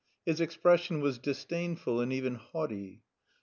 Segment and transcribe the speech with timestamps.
[0.25, 3.03] His expression was disdainful and even haughty.